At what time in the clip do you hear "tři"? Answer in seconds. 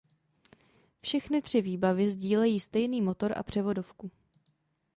1.41-1.61